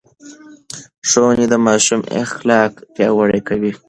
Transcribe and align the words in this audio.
ښوونې 1.09 1.45
د 1.51 1.55
ماشوم 1.67 2.01
اخلاق 2.23 2.71
پياوړي 2.93 3.39
کوي. 3.47 3.71